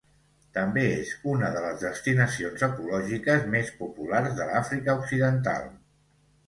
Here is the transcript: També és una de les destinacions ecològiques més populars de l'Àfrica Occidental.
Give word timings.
També 0.57 0.85
és 0.93 1.11
una 1.33 1.51
de 1.57 1.61
les 1.65 1.83
destinacions 1.83 2.65
ecològiques 2.69 3.47
més 3.59 3.71
populars 3.83 4.35
de 4.43 4.51
l'Àfrica 4.53 4.99
Occidental. 5.03 5.75